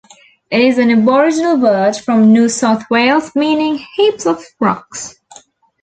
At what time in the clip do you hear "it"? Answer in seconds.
0.49-0.61